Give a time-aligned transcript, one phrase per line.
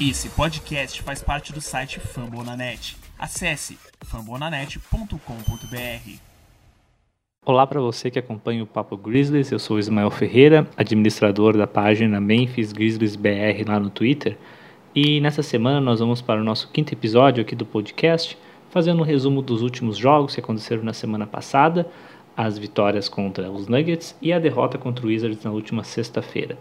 [0.00, 2.96] Esse podcast faz parte do site Fambonanet.
[3.18, 6.18] Acesse fambonanet.com.br.
[7.44, 12.18] Olá para você que acompanha o Papo Grizzlies, eu sou Ismael Ferreira, administrador da página
[12.18, 14.38] Memphis Grizzlies BR lá no Twitter.
[14.94, 18.38] E nessa semana nós vamos para o nosso quinto episódio aqui do podcast,
[18.70, 21.86] fazendo um resumo dos últimos jogos que aconteceram na semana passada,
[22.34, 26.56] as vitórias contra os Nuggets e a derrota contra o Wizards na última sexta-feira.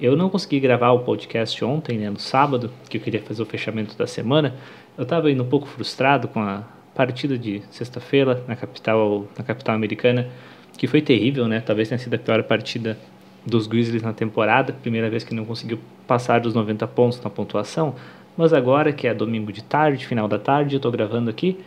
[0.00, 3.44] Eu não consegui gravar o podcast ontem, né, no sábado, que eu queria fazer o
[3.46, 4.54] fechamento da semana.
[4.96, 6.62] Eu estava indo um pouco frustrado com a
[6.94, 10.28] partida de sexta-feira na capital, na capital americana,
[10.76, 11.60] que foi terrível, né?
[11.60, 12.96] Talvez tenha sido a pior partida
[13.44, 17.96] dos Grizzlies na temporada, primeira vez que não conseguiu passar dos 90 pontos na pontuação.
[18.36, 21.58] Mas agora, que é domingo de tarde, final da tarde, eu estou gravando aqui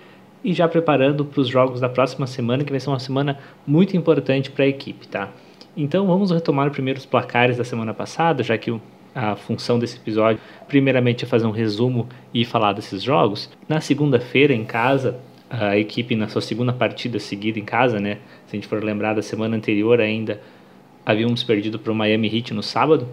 [0.41, 3.97] e já preparando para os jogos da próxima semana, que vai ser uma semana muito
[3.97, 5.29] importante para a equipe, tá?
[5.75, 8.77] Então vamos retomar primeiro os placares da semana passada, já que
[9.15, 13.49] a função desse episódio, primeiramente, é fazer um resumo e falar desses jogos.
[13.67, 15.19] Na segunda-feira, em casa,
[15.49, 18.17] a equipe, na sua segunda partida seguida em casa, né?
[18.47, 20.41] Se a gente for lembrar da semana anterior ainda,
[21.05, 23.07] havíamos perdido para o Miami Heat no sábado.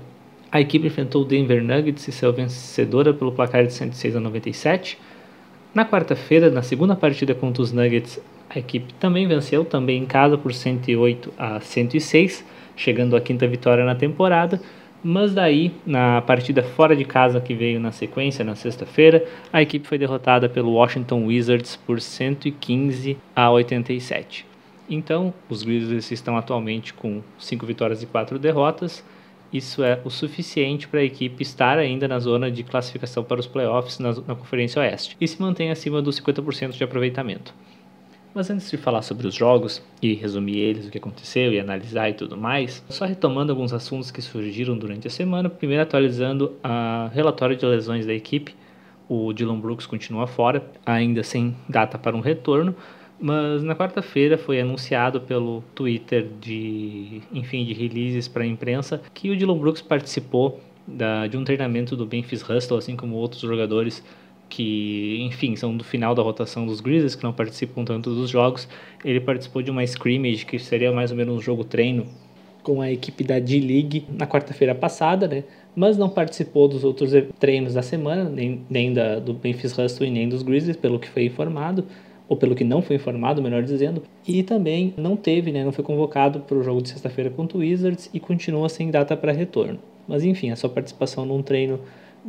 [0.50, 4.98] A equipe enfrentou o Denver Nuggets e saiu vencedora pelo placar de 106 a 97.
[5.75, 10.38] Na quarta-feira, na segunda partida contra os Nuggets, a equipe também venceu, também em casa,
[10.38, 12.44] por 108 a 106,
[12.77, 14.60] chegando à quinta vitória na temporada.
[15.02, 19.86] Mas daí, na partida fora de casa que veio na sequência, na sexta-feira, a equipe
[19.86, 24.44] foi derrotada pelo Washington Wizards por 115 a 87.
[24.91, 29.04] Então, os Grizzlies estão atualmente com 5 vitórias e 4 derrotas.
[29.52, 33.46] Isso é o suficiente para a equipe estar ainda na zona de classificação para os
[33.46, 37.54] playoffs na, na Conferência Oeste e se mantém acima dos 50% de aproveitamento.
[38.34, 42.11] Mas antes de falar sobre os jogos e resumir eles, o que aconteceu e analisar
[42.11, 47.11] e tudo mais, só retomando alguns assuntos que surgiram durante a semana, primeiro atualizando a
[47.12, 48.55] relatório de lesões da equipe.
[49.09, 52.75] O Dylan Brooks continua fora, ainda sem data para um retorno,
[53.19, 59.31] mas na quarta-feira foi anunciado pelo Twitter de, enfim, de releases para a imprensa que
[59.31, 64.05] o Dylan Brooks participou da, de um treinamento do Memphis Hustle, assim como outros jogadores
[64.48, 68.69] que, enfim, são do final da rotação dos Grizzlies, que não participam tanto dos jogos.
[69.04, 72.06] Ele participou de uma scrimmage, que seria mais ou menos um jogo treino,
[72.62, 75.44] com a equipe da D-League na quarta-feira passada, né?
[75.75, 80.10] Mas não participou dos outros treinos da semana, nem, nem da, do Memphis Hustle e
[80.10, 81.84] nem dos Grizzlies, pelo que foi informado,
[82.28, 84.03] ou pelo que não foi informado, melhor dizendo.
[84.26, 85.64] E também não teve, né?
[85.64, 89.16] Não foi convocado para o jogo de sexta-feira contra o Wizards e continua sem data
[89.16, 89.78] para retorno.
[90.06, 91.81] Mas enfim, a sua participação num treino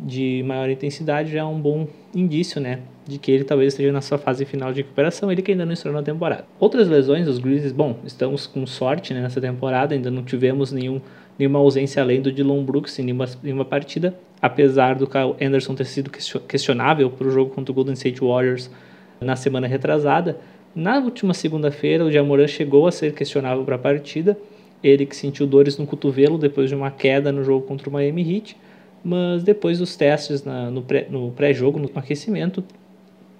[0.02, 4.02] de maior intensidade já é um bom indício, né, de que ele talvez esteja na
[4.02, 6.46] sua fase final de recuperação, ele que ainda não estreou na temporada.
[6.60, 11.02] Outras lesões, os Grizzlies, bom, estamos com sorte né, nessa temporada, ainda não tivemos nenhum,
[11.38, 15.86] nenhuma ausência além do Dylan Brooks em nenhuma, nenhuma partida, apesar do Kyle Anderson ter
[15.86, 16.10] sido
[16.48, 18.70] questionável para o jogo contra o Golden State Warriors
[19.20, 20.38] na semana retrasada.
[20.74, 24.38] Na última segunda-feira, o Jamoran chegou a ser questionável para a partida,
[24.84, 28.36] ele que sentiu dores no cotovelo depois de uma queda no jogo contra o Miami
[28.36, 28.56] Heat,
[29.04, 32.64] mas depois dos testes na, no pré-jogo, no, no aquecimento,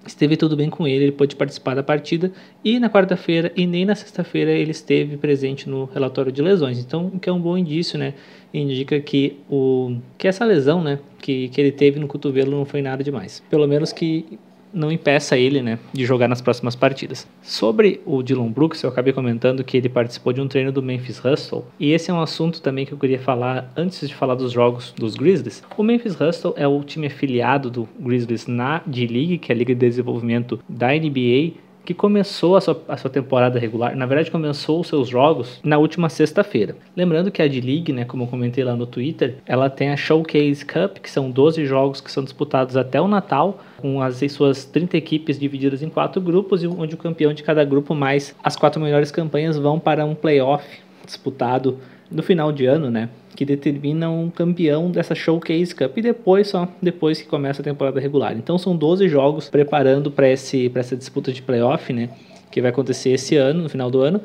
[0.06, 2.32] esteve tudo bem com ele, ele pôde participar da partida
[2.64, 6.78] e na quarta-feira e nem na sexta-feira ele esteve presente no relatório de lesões.
[6.78, 8.14] Então, o que é um bom indício, né?
[8.52, 12.82] Indica que, o, que essa lesão, né, que, que ele teve no cotovelo não foi
[12.82, 13.42] nada demais.
[13.48, 14.38] Pelo menos que
[14.72, 17.26] não impeça ele né, de jogar nas próximas partidas.
[17.42, 21.22] Sobre o Dylan Brooks, eu acabei comentando que ele participou de um treino do Memphis
[21.24, 24.52] Hustle, e esse é um assunto também que eu queria falar antes de falar dos
[24.52, 25.62] jogos dos Grizzlies.
[25.76, 29.74] O Memphis Hustle é o time afiliado do Grizzlies na D-League, que é a Liga
[29.74, 31.54] de Desenvolvimento da NBA,
[31.84, 35.78] que começou a sua, a sua temporada regular, na verdade começou os seus jogos na
[35.78, 36.76] última sexta-feira.
[36.96, 40.64] Lembrando que a D-League, né, como eu comentei lá no Twitter, ela tem a Showcase
[40.64, 44.96] Cup, que são 12 jogos que são disputados até o Natal, com as suas 30
[44.96, 48.80] equipes divididas em quatro grupos, e onde o campeão de cada grupo mais as quatro
[48.80, 50.64] melhores campanhas vão para um playoff
[51.04, 51.78] disputado
[52.10, 53.08] no final de ano, né?
[53.36, 58.00] Que determina um campeão dessa Showcase Cup e depois só depois que começa a temporada
[58.00, 58.36] regular.
[58.36, 62.10] Então são 12 jogos preparando para essa disputa de playoff, né?
[62.50, 64.20] Que vai acontecer esse ano, no final do ano.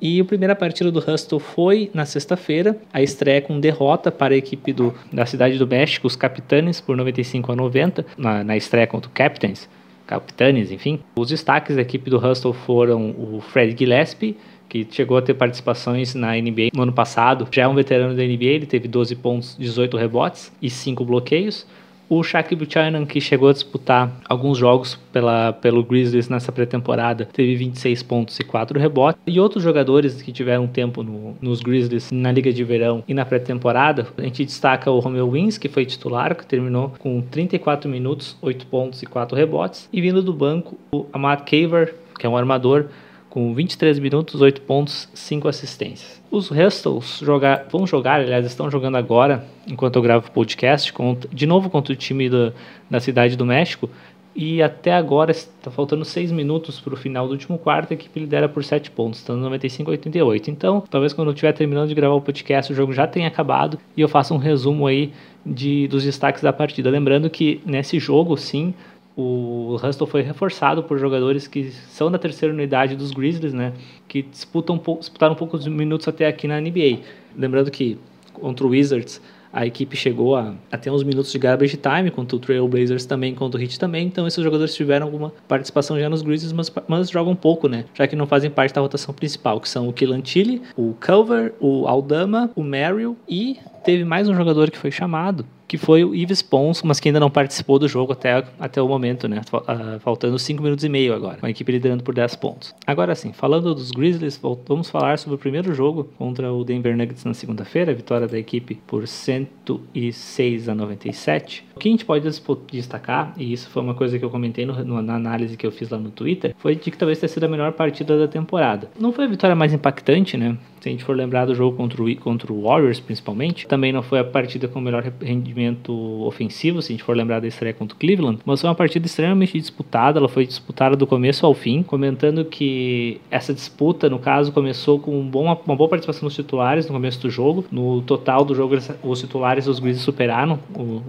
[0.00, 4.36] E a primeira partida do Hustle foi na sexta-feira, a estreia com derrota para a
[4.36, 8.86] equipe do, da Cidade do México, os Capitanes, por 95 a 90, na, na estreia
[8.86, 9.68] contra o Captains,
[10.06, 11.00] Capitanes, enfim.
[11.14, 14.38] Os destaques da equipe do Hustle foram o Fred Gillespie,
[14.70, 17.46] que chegou a ter participações na NBA no ano passado.
[17.50, 21.66] Já é um veterano da NBA, ele teve 12 pontos, 18 rebotes e 5 bloqueios.
[22.08, 27.54] O Shaq Buchanan, que chegou a disputar alguns jogos pela, pelo Grizzlies nessa pré-temporada, teve
[27.54, 29.20] 26 pontos e 4 rebotes.
[29.24, 33.24] E outros jogadores que tiveram tempo no, nos Grizzlies na Liga de Verão e na
[33.24, 38.36] pré-temporada, a gente destaca o Romeo Wins, que foi titular, que terminou com 34 minutos,
[38.42, 39.88] 8 pontos e 4 rebotes.
[39.92, 42.86] E vindo do banco, o Amat Caver, que é um armador,
[43.30, 46.20] com 23 minutos, 8 pontos, 5 assistências.
[46.30, 50.92] Os Hustles jogar, vão jogar, aliás, estão jogando agora, enquanto eu gravo o podcast,
[51.32, 52.52] de novo contra o time da,
[52.90, 53.88] da Cidade do México.
[54.34, 58.20] E até agora está faltando 6 minutos para o final do último quarto, a equipe
[58.20, 60.50] lidera por 7 pontos, estando 95 a 88.
[60.50, 63.78] Então, talvez quando eu estiver terminando de gravar o podcast, o jogo já tenha acabado
[63.96, 65.12] e eu faça um resumo aí
[65.44, 66.90] de, dos destaques da partida.
[66.90, 68.72] Lembrando que nesse jogo, sim,
[69.16, 73.72] o Hustle foi reforçado por jogadores que são da terceira unidade dos Grizzlies, né?
[74.08, 77.00] Que disputam, disputaram pouco de minutos até aqui na NBA.
[77.36, 77.98] Lembrando que
[78.32, 79.20] contra o Wizards
[79.52, 83.34] a equipe chegou a, a ter uns minutos de garbage time, contra o Trailblazers também,
[83.34, 87.10] contra o Heat também, então esses jogadores tiveram alguma participação já nos Grizzlies, mas, mas
[87.10, 87.84] jogam pouco, né?
[87.94, 91.86] Já que não fazem parte da rotação principal, que são o Kilantili, o Culver, o
[91.88, 93.58] Aldama, o Merrill e
[93.90, 97.18] teve mais um jogador que foi chamado, que foi o Yves Pons, mas que ainda
[97.18, 99.40] não participou do jogo até, até o momento, né?
[99.66, 102.72] Ah, faltando 5 minutos e meio agora, com a equipe liderando por 10 pontos.
[102.86, 107.24] Agora sim, falando dos Grizzlies, vamos falar sobre o primeiro jogo contra o Denver Nuggets
[107.24, 111.64] na segunda-feira, vitória da equipe por 106 a 97.
[111.80, 112.28] Que a gente pode
[112.70, 115.72] destacar, e isso foi uma coisa que eu comentei no, no, na análise que eu
[115.72, 118.90] fiz lá no Twitter, foi de que talvez tenha sido a melhor partida da temporada.
[119.00, 120.58] Não foi a vitória mais impactante, né?
[120.80, 124.02] Se a gente for lembrar do jogo contra o, contra o Warriors, principalmente, também não
[124.02, 125.92] foi a partida com o melhor rendimento
[126.24, 129.06] ofensivo, se a gente for lembrar da estreia contra o Cleveland, mas foi uma partida
[129.06, 134.52] extremamente disputada, ela foi disputada do começo ao fim, comentando que essa disputa, no caso,
[134.52, 137.64] começou com um bom, uma boa participação dos titulares no começo do jogo.
[137.70, 140.58] No total do jogo, os titulares dos Grizzlies superaram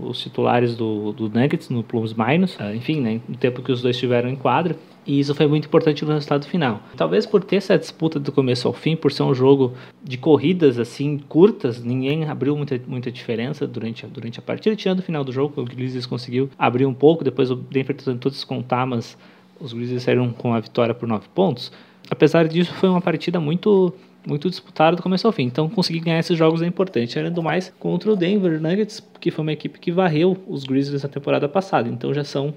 [0.02, 3.82] os titulares do, do Nuggets no plus minus, ah, enfim, né, no tempo que os
[3.82, 4.76] dois estiveram em quadra.
[5.06, 6.82] E isso foi muito importante no resultado final.
[6.96, 9.74] Talvez por ter essa disputa do começo ao fim, por ser um jogo
[10.04, 14.76] de corridas assim curtas, ninguém abriu muita, muita diferença durante, durante a partida.
[14.76, 18.32] Tirando o final do jogo, o Grizzlies conseguiu abrir um pouco, depois o Denver tentou
[18.32, 19.18] descontar, mas
[19.60, 21.72] os Grizzlies saíram com a vitória por 9 pontos.
[22.10, 23.94] Apesar disso, foi uma partida muito
[24.26, 25.44] muito disputada do começo ao fim.
[25.44, 27.18] Então, conseguir ganhar esses jogos é importante.
[27.18, 31.04] Além do mais, contra o Denver Nuggets, que foi uma equipe que varreu os Grizzlies
[31.04, 31.90] na temporada passada.
[31.90, 32.54] Então, já são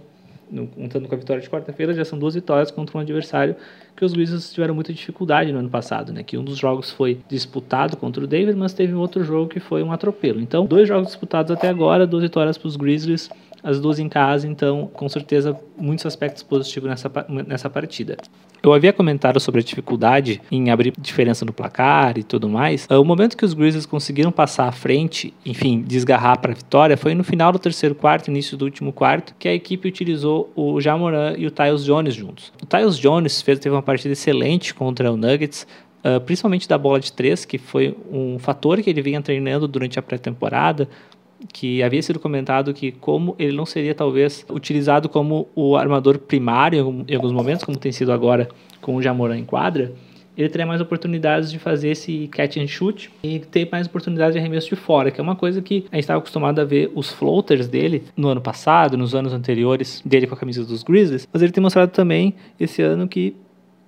[0.76, 3.56] contando com a vitória de quarta-feira, já são duas vitórias contra um adversário
[3.96, 6.22] que os Grizzlies tiveram muita dificuldade no ano passado, né?
[6.22, 9.58] Que um dos jogos foi disputado contra o David, mas teve um outro jogo que
[9.58, 10.40] foi um atropelo.
[10.40, 13.31] Então, dois jogos disputados até agora, duas vitórias para os Grizzlies,
[13.64, 17.11] as duas em casa, então, com certeza, muitos aspectos positivos nessa,
[17.46, 18.19] nessa partida.
[18.62, 22.87] Eu havia comentado sobre a dificuldade em abrir diferença no placar e tudo mais.
[22.90, 27.14] O momento que os Grizzlies conseguiram passar à frente, enfim, desgarrar para a vitória, foi
[27.14, 31.34] no final do terceiro quarto, início do último quarto, que a equipe utilizou o Jamoran
[31.37, 32.52] e o Tyus Jones juntos.
[32.62, 35.67] O Tyus Jones fez, teve uma partida excelente contra o Nuggets,
[36.05, 39.99] Uh, principalmente da bola de três, que foi um fator que ele vinha treinando durante
[39.99, 40.87] a pré-temporada,
[41.52, 47.05] que havia sido comentado que como ele não seria talvez utilizado como o armador primário
[47.06, 48.49] em alguns momentos, como tem sido agora
[48.81, 49.93] com o Jamoran em quadra,
[50.37, 54.41] ele teria mais oportunidades de fazer esse catch and shoot e ter mais oportunidades de
[54.41, 57.11] arremesso de fora, que é uma coisa que a gente estava acostumado a ver os
[57.11, 61.41] floaters dele no ano passado, nos anos anteriores dele com a camisa dos Grizzlies, mas
[61.41, 63.37] ele tem mostrado também esse ano que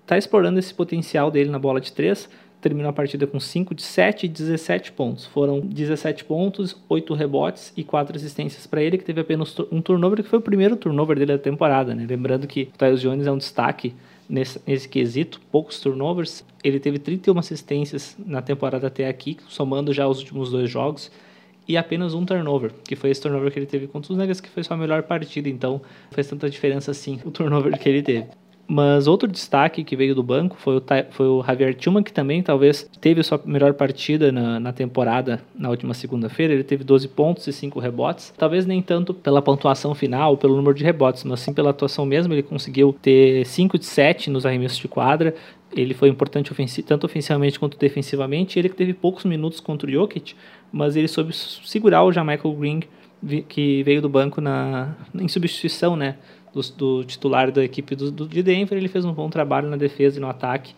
[0.02, 2.28] está explorando esse potencial dele na bola de três,
[2.66, 5.24] terminou a partida com 5 de 7 e 17 pontos.
[5.24, 10.22] Foram 17 pontos, 8 rebotes e 4 assistências para ele, que teve apenas um turnover,
[10.22, 11.94] que foi o primeiro turnover dele da temporada.
[11.94, 12.04] Né?
[12.08, 13.94] Lembrando que o Tyus Jones é um destaque
[14.28, 16.44] nesse, nesse quesito, poucos turnovers.
[16.64, 21.10] Ele teve 31 assistências na temporada até aqui, somando já os últimos dois jogos
[21.68, 24.48] e apenas um turnover, que foi esse turnover que ele teve contra os Nuggets, que
[24.48, 25.80] foi sua melhor partida, então
[26.12, 28.26] fez tanta diferença assim o turnover que ele teve.
[28.68, 32.42] Mas outro destaque que veio do banco foi o, foi o Javier Tillman, que também
[32.42, 36.52] talvez teve sua melhor partida na, na temporada na última segunda-feira.
[36.52, 38.34] Ele teve 12 pontos e 5 rebotes.
[38.36, 42.34] Talvez nem tanto pela pontuação final, pelo número de rebotes, mas sim pela atuação mesmo.
[42.34, 45.34] Ele conseguiu ter 5 de 7 nos arremessos de quadra.
[45.72, 48.58] Ele foi importante ofensi tanto ofensivamente quanto defensivamente.
[48.58, 50.34] Ele que teve poucos minutos contra o Jokic,
[50.72, 52.82] mas ele soube segurar o Jamaica Green,
[53.48, 56.16] que veio do banco na, em substituição, né?
[56.56, 59.76] do, do titular da equipe do, do, de Denver, ele fez um bom trabalho na
[59.76, 60.74] defesa e no ataque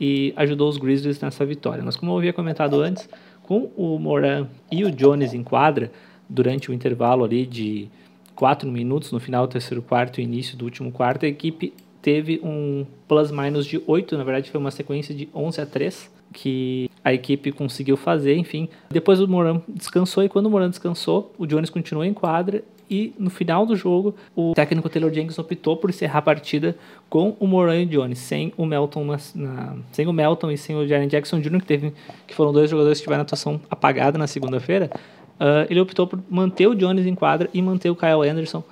[0.00, 1.82] e ajudou os Grizzlies nessa vitória.
[1.84, 3.08] Mas como eu havia comentado antes,
[3.42, 5.90] com o Moran e o Jones em quadra,
[6.28, 7.88] durante o intervalo ali de
[8.34, 12.40] 4 minutos, no final do terceiro quarto e início do último quarto, a equipe teve
[12.42, 17.12] um plus-minus de 8, na verdade foi uma sequência de 11 a 3, que a
[17.12, 18.68] equipe conseguiu fazer, enfim.
[18.90, 23.12] Depois o Moran descansou e quando o Moran descansou, o Jones continuou em quadra e
[23.18, 26.76] no final do jogo o técnico Taylor Jenkins optou por encerrar a partida
[27.08, 30.86] com o Moran Jones, sem o Melton na, na, sem o Melton e sem o
[30.86, 31.92] Jaren Jackson Jr., que, teve,
[32.26, 34.90] que foram dois jogadores que tiveram atuação apagada na segunda-feira,
[35.38, 38.62] uh, ele optou por manter o Jones em quadra e manter o Kyle Anderson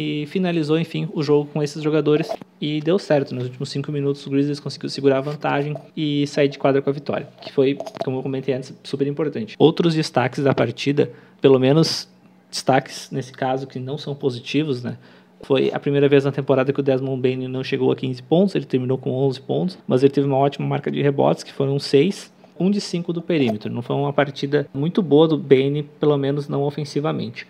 [0.00, 2.26] e finalizou, enfim, o jogo com esses jogadores
[2.58, 3.34] e deu certo.
[3.34, 6.88] Nos últimos cinco minutos, o Grizzlies conseguiu segurar a vantagem e sair de quadra com
[6.88, 9.56] a vitória, que foi, como eu comentei antes, super importante.
[9.58, 12.08] Outros destaques da partida, pelo menos
[12.50, 14.96] destaques nesse caso que não são positivos, né?
[15.42, 18.54] Foi a primeira vez na temporada que o Desmond Bain não chegou a 15 pontos,
[18.54, 21.78] ele terminou com 11 pontos, mas ele teve uma ótima marca de rebotes, que foram
[21.78, 23.70] 6, um de 5 do perímetro.
[23.70, 27.46] Não foi uma partida muito boa do Bain, pelo menos não ofensivamente.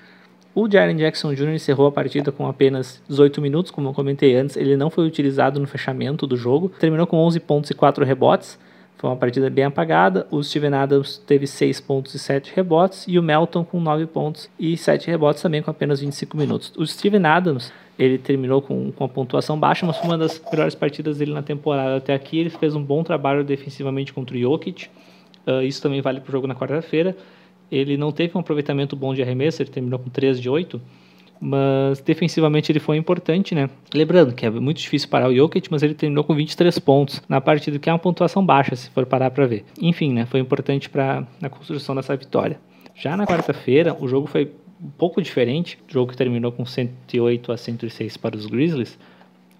[0.54, 1.54] O Jaren Jackson Jr.
[1.54, 5.60] encerrou a partida com apenas 18 minutos, como eu comentei antes, ele não foi utilizado
[5.60, 8.58] no fechamento do jogo, terminou com 11 pontos e 4 rebotes,
[9.00, 10.26] foi uma partida bem apagada.
[10.30, 14.50] O Steven Adams teve 6 pontos e 7 rebotes e o Melton com 9 pontos
[14.58, 16.70] e 7 rebotes também com apenas 25 minutos.
[16.76, 20.74] O Steven Adams, ele terminou com, com a pontuação baixa, mas foi uma das melhores
[20.74, 22.40] partidas dele na temporada até aqui.
[22.40, 24.88] Ele fez um bom trabalho defensivamente contra o Jokic.
[25.46, 27.16] Uh, isso também vale para o jogo na quarta-feira.
[27.70, 30.80] Ele não teve um aproveitamento bom de arremesso, ele terminou com 3 de 8,
[31.40, 33.70] mas defensivamente ele foi importante, né?
[33.94, 37.40] Lembrando que é muito difícil parar o Jokic, mas ele terminou com 23 pontos na
[37.40, 39.64] partida, que é uma pontuação baixa, se for parar para ver.
[39.80, 40.26] Enfim, né?
[40.26, 42.60] Foi importante para a construção dessa vitória.
[42.94, 44.50] Já na quarta-feira, o jogo foi
[44.82, 45.78] um pouco diferente.
[45.88, 48.98] O jogo terminou com 108 a 106 para os Grizzlies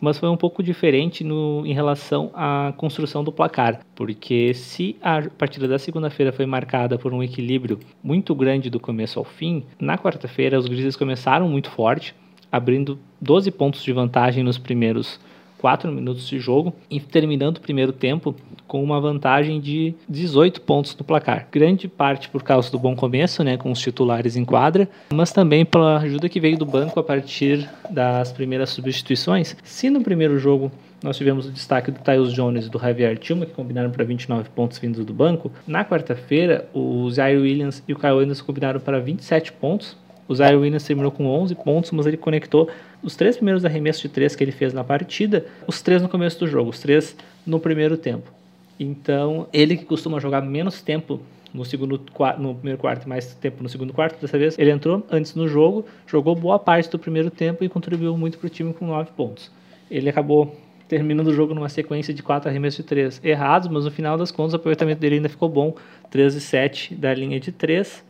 [0.01, 5.23] mas foi um pouco diferente no, em relação à construção do placar, porque se a
[5.37, 9.99] partida da segunda-feira foi marcada por um equilíbrio muito grande do começo ao fim, na
[9.99, 12.15] quarta-feira os Grizzlies começaram muito forte,
[12.51, 15.21] abrindo 12 pontos de vantagem nos primeiros
[15.61, 16.75] 4 minutos de jogo
[17.13, 18.35] terminando o primeiro tempo
[18.67, 21.49] com uma vantagem de 18 pontos no placar.
[21.51, 25.65] Grande parte por causa do bom começo, né, com os titulares em quadra, mas também
[25.65, 29.57] pela ajuda que veio do banco a partir das primeiras substituições.
[29.65, 30.71] Se no primeiro jogo
[31.03, 34.51] nós tivemos o destaque do Tyus Jones e do Javier Tillman, que combinaram para 29
[34.51, 35.51] pontos vindos do banco.
[35.67, 39.97] Na quarta-feira, o Zaire Williams e o Kyle Anderson combinaram para 27 pontos.
[40.29, 42.69] O Zaire Williams terminou com 11 pontos, mas ele conectou
[43.03, 46.39] os três primeiros arremessos de três que ele fez na partida, os três no começo
[46.39, 47.17] do jogo, os três
[47.47, 48.31] no primeiro tempo.
[48.79, 51.21] Então, ele que costuma jogar menos tempo
[51.53, 52.01] no segundo
[52.39, 55.85] no primeiro quarto mais tempo no segundo quarto dessa vez ele entrou antes no jogo
[56.07, 59.51] jogou boa parte do primeiro tempo e contribuiu muito para o time com nove pontos
[59.91, 63.91] ele acabou terminando o jogo numa sequência de quatro arremessos de três errados mas no
[63.91, 65.75] final das contas o aproveitamento dele ainda ficou bom
[66.11, 68.05] 13 e 7 da linha de três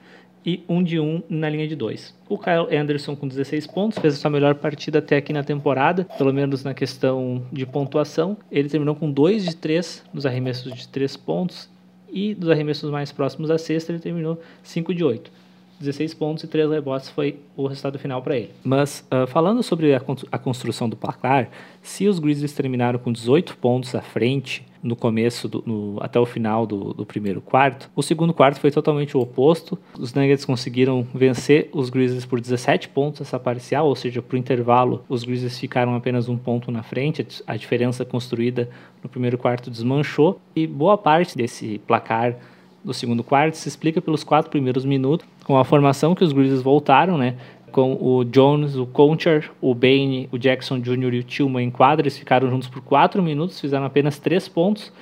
[0.44, 2.14] e 1 de 1 na linha de 2.
[2.28, 6.04] O Kyle Anderson com 16 pontos, fez a sua melhor partida até aqui na temporada,
[6.16, 8.36] pelo menos na questão de pontuação.
[8.50, 11.68] Ele terminou com 2 de 3 nos arremessos de 3 pontos
[12.12, 15.30] e dos arremessos mais próximos à sexta ele terminou 5 de 8.
[15.80, 18.50] 16 pontos e 3 rebotes foi o resultado final para ele.
[18.62, 21.48] Mas uh, falando sobre a, a, construção do placar,
[21.82, 26.26] se os Grizzlies terminaram com 18 pontos à frente no começo, do, no, até o
[26.26, 29.78] final do, do, primeiro quarto, o segundo quarto foi totalmente o oposto.
[29.98, 34.38] Os Nuggets conseguiram vencer os Grizzlies por 17 pontos essa parcial, ou seja, para o
[34.38, 38.68] intervalo, os Grizzlies ficaram apenas um ponto na frente, a diferença construída
[39.02, 42.36] no primeiro quarto desmanchou e boa parte desse placar
[42.82, 46.62] do segundo quarto se explica pelos quatro primeiros minutos, com a formação que os Grizzlies
[46.62, 47.34] voltaram, né?
[47.72, 51.14] Com o Jones, o Concher, o Bain, o Jackson Jr.
[51.14, 54.92] e o Tillman em quadra, eles ficaram juntos por quatro minutos, fizeram apenas três pontos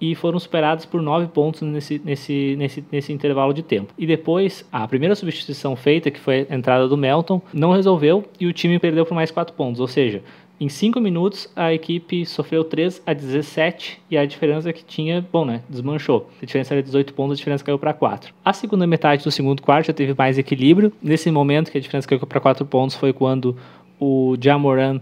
[0.00, 3.92] e foram superados por nove pontos nesse, nesse, nesse, nesse intervalo de tempo.
[3.98, 8.46] E depois, a primeira substituição feita, que foi a entrada do Melton, não resolveu e
[8.46, 9.82] o time perdeu por mais quatro pontos.
[9.82, 10.22] Ou seja,
[10.60, 15.42] em 5 minutos, a equipe sofreu 3 a 17 e a diferença que tinha, bom,
[15.46, 16.28] né, desmanchou.
[16.42, 18.34] A diferença era 18 pontos, a diferença caiu para 4.
[18.44, 20.92] A segunda metade do segundo quarto já teve mais equilíbrio.
[21.02, 23.56] Nesse momento que a diferença caiu para 4 pontos foi quando
[23.98, 25.00] o Jamoran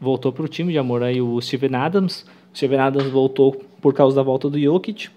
[0.00, 2.24] voltou para o time, Jamoran e o Steven Adams.
[2.54, 5.08] O Steven Adams voltou por causa da volta do Jokic,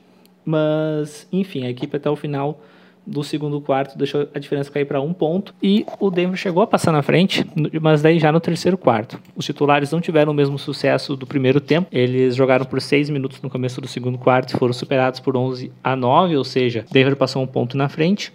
[0.43, 2.59] mas, enfim, a equipe até o final
[3.05, 6.67] do segundo quarto deixou a diferença cair para um ponto e o Denver chegou a
[6.67, 7.45] passar na frente,
[7.81, 9.19] mas daí já no terceiro quarto.
[9.36, 13.41] Os titulares não tiveram o mesmo sucesso do primeiro tempo, eles jogaram por seis minutos
[13.41, 17.15] no começo do segundo quarto e foram superados por 11 a 9, ou seja, Denver
[17.15, 18.31] passou um ponto na frente.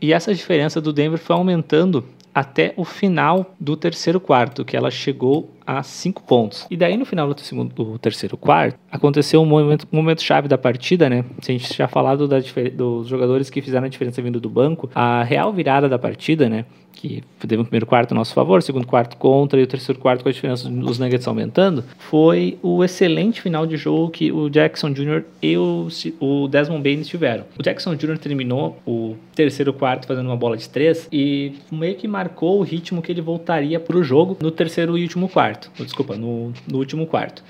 [0.00, 4.90] E essa diferença do Denver foi aumentando até o final do terceiro quarto, que ela
[4.90, 6.66] chegou a cinco pontos.
[6.70, 10.48] E daí no final do, segundo, do terceiro quarto, aconteceu um momento, um momento chave
[10.48, 11.24] da partida, né?
[11.40, 12.38] Se a gente já falado da,
[12.74, 16.64] dos jogadores que fizeram a diferença vindo do banco, a real virada da partida, né?
[17.08, 20.22] Que teve um primeiro quarto a nosso favor, segundo quarto contra e o terceiro quarto
[20.22, 24.90] com a diferença dos Nuggets aumentando, foi o excelente final de jogo que o Jackson
[24.90, 25.22] Jr.
[25.42, 25.88] e o,
[26.20, 27.44] o Desmond Bain tiveram.
[27.58, 28.18] O Jackson Jr.
[28.18, 33.02] terminou o terceiro quarto fazendo uma bola de três e meio que marcou o ritmo
[33.02, 35.70] que ele voltaria para o jogo no terceiro e último quarto.
[35.78, 37.44] Desculpa, no, no último quarto.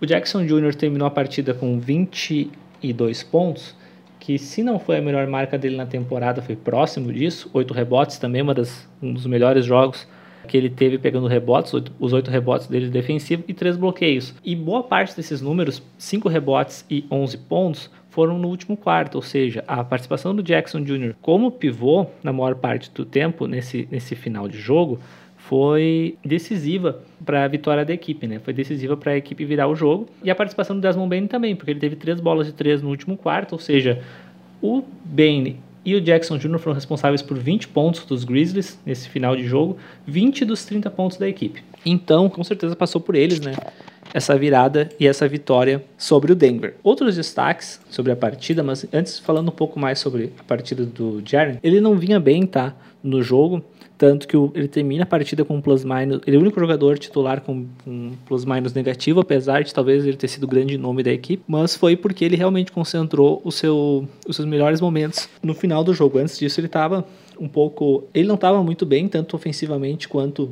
[0.00, 0.74] O Jackson Jr.
[0.74, 3.74] terminou a partida com 22 pontos
[4.28, 7.48] que se não foi a melhor marca dele na temporada, foi próximo disso.
[7.54, 10.06] Oito rebotes também, uma das, um dos melhores jogos
[10.46, 14.34] que ele teve pegando rebotes, os oito rebotes dele defensivo e três bloqueios.
[14.44, 19.22] E boa parte desses números, cinco rebotes e 11 pontos, foram no último quarto, ou
[19.22, 21.14] seja, a participação do Jackson Jr.
[21.22, 25.00] como pivô na maior parte do tempo nesse, nesse final de jogo
[25.48, 28.38] foi decisiva para a vitória da equipe, né?
[28.38, 30.06] Foi decisiva para a equipe virar o jogo.
[30.22, 32.90] E a participação do Desmond Bain também, porque ele teve três bolas de três no
[32.90, 34.02] último quarto, ou seja,
[34.60, 36.58] o Bain e o Jackson Jr.
[36.58, 41.16] foram responsáveis por 20 pontos dos Grizzlies nesse final de jogo, 20 dos 30 pontos
[41.16, 41.62] da equipe.
[41.84, 43.52] Então, com certeza passou por eles, né?
[44.12, 46.74] Essa virada e essa vitória sobre o Denver.
[46.82, 51.22] Outros destaques sobre a partida, mas antes falando um pouco mais sobre a partida do
[51.24, 52.74] Jaren, ele não vinha bem, tá?
[53.02, 53.62] No jogo,
[53.98, 56.20] tanto que ele termina a partida com um plus-minus.
[56.24, 60.28] Ele é o único jogador titular com um plus-minus negativo, apesar de talvez ele ter
[60.28, 61.42] sido o grande nome da equipe.
[61.48, 65.92] Mas foi porque ele realmente concentrou o seu, os seus melhores momentos no final do
[65.92, 66.18] jogo.
[66.18, 67.04] Antes disso, ele estava
[67.40, 68.04] um pouco.
[68.14, 70.48] Ele não estava muito bem, tanto ofensivamente quanto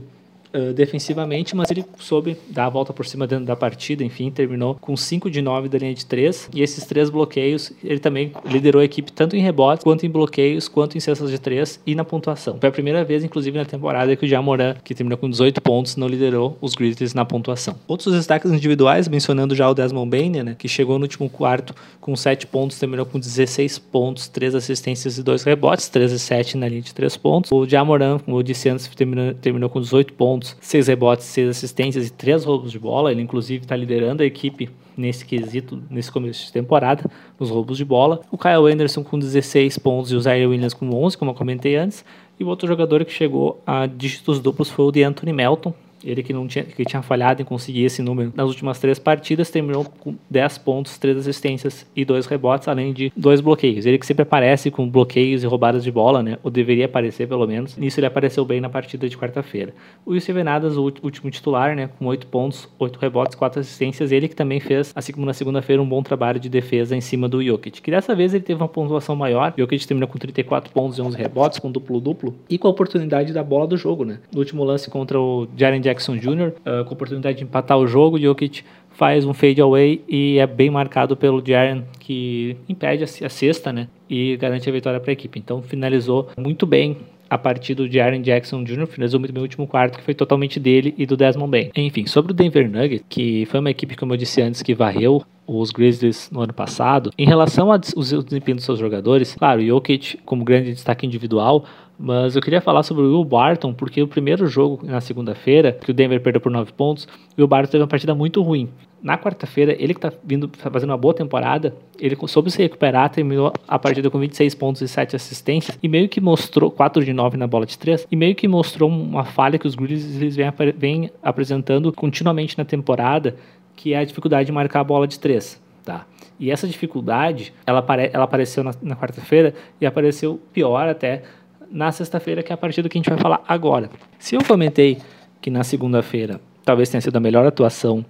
[0.57, 4.77] uh, defensivamente, mas ele soube dar a volta por cima dentro da partida, enfim, terminou
[4.81, 8.81] com 5 de 9 da linha de 3, e esses três bloqueios, ele também liderou
[8.81, 12.05] a equipe tanto em rebotes, quanto em bloqueios, quanto em cestas de 3 e na
[12.05, 12.57] pontuação.
[12.59, 15.97] Foi a primeira vez, inclusive, na temporada que o Jamoran, que terminou com 18 pontos,
[15.97, 17.77] não liderou os Grizzlies na pontuação.
[17.87, 22.15] Outros destaques individuais, mencionando já o Desmond Bain, né, que chegou no último quarto com
[22.15, 26.69] 7 pontos, terminou com 16 pontos, 3 assistências e 2 rebotes, 13 e 7 na
[26.69, 27.51] linha de 3 pontos.
[27.53, 31.49] O Jamoran, como eu disse antes, terminou, terminou com 18 pontos, pontos, 6 rebotes, 6
[31.49, 33.11] assistências e 3 roubos de bola.
[33.11, 37.85] Ele, inclusive, está liderando a equipe nesse quesito, nesse começo de temporada, nos roubos de
[37.85, 38.21] bola.
[38.31, 41.77] O Kyle Anderson com 16 pontos e o Zaire Williams com 11, como eu comentei
[41.77, 42.05] antes.
[42.39, 45.75] E o outro jogador que chegou a dígitos duplos foi o de Anthony Melton,
[46.07, 49.51] ele que não tinha, que tinha falhado em conseguir esse número nas últimas três partidas,
[49.51, 53.85] terminou com 10 pontos, 3 assistências e 2 rebotes, além de dois bloqueios.
[53.85, 56.39] Ele que sempre aparece com bloqueios e roubadas de bola, né?
[56.43, 57.77] Ou deveria aparecer pelo menos.
[57.77, 59.75] Nisso ele apareceu bem na partida de quarta-feira.
[60.05, 61.91] O Steven Adams, o último titular, né?
[61.99, 64.13] Com 8 pontos, 8 rebotes, 4 assistências.
[64.13, 67.29] Ele que também fez, assim como na segunda-feira, um bom trabalho de defesa em cima
[67.29, 67.83] do Jokic.
[67.83, 69.53] Que dessa vez ele teve uma pontuação maior.
[69.57, 72.35] O Jokic terminou com 34 pontos e 11 rebotes, com duplo-duplo.
[72.49, 74.19] E com a oportunidade da bola do jogo, né?
[74.33, 77.79] No último lance contra o Jaren Jackson Jackson Jr., uh, com a oportunidade de empatar
[77.79, 78.19] o jogo.
[78.19, 83.73] Jokic faz um fade away e é bem marcado pelo Jaren, que impede a, cesta
[83.73, 85.39] né, e garante a vitória para a equipe.
[85.39, 86.97] Então finalizou muito bem
[87.29, 90.61] a partir do Jaren Jackson Jr., finalizou muito bem o último quarto, que foi totalmente
[90.61, 91.71] dele e do Desmond Bain.
[91.77, 95.25] Enfim, sobre o Denver Nuggets, que foi uma equipe, como eu disse antes, que varreu
[95.47, 100.45] os Grizzlies no ano passado, em relação ao desempenho dos seus jogadores, claro, Jokic como
[100.45, 101.65] grande destaque individual,
[101.99, 105.91] mas eu queria falar sobre o Will Barton, porque o primeiro jogo na segunda-feira, que
[105.91, 108.69] o Denver perdeu por 9 pontos, o Will Barton teve uma partida muito ruim.
[109.03, 113.09] Na quarta-feira, ele que está vindo tá fazendo uma boa temporada, ele soube se recuperar,
[113.09, 117.13] terminou a partida com 26 pontos e 7 assistências, e meio que mostrou 4 de
[117.13, 120.37] 9 na bola de 3, e meio que mostrou uma falha que os Grizzlies
[120.77, 123.37] vêm, apresentando continuamente na temporada,
[123.75, 125.63] que é a dificuldade de marcar a bola de 3.
[125.85, 126.05] Tá.
[126.39, 131.23] E essa dificuldade, ela, apare ela apareceu na, na quarta-feira e apareceu pior até
[131.71, 133.91] na sexta-feira, que é a partir do que a gente vai falar agora.
[134.19, 134.99] Se eu comentei
[135.41, 138.05] que na segunda-feira talvez tenha sido a melhor atuação